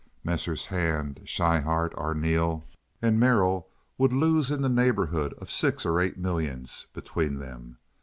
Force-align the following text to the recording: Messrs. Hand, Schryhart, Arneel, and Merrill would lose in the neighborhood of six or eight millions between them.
Messrs. 0.23 0.65
Hand, 0.65 1.19
Schryhart, 1.25 1.93
Arneel, 1.93 2.63
and 3.03 3.19
Merrill 3.19 3.69
would 3.99 4.11
lose 4.11 4.49
in 4.49 4.63
the 4.63 4.67
neighborhood 4.67 5.35
of 5.35 5.51
six 5.51 5.85
or 5.85 5.99
eight 6.01 6.17
millions 6.17 6.87
between 6.95 7.37
them. 7.37 7.77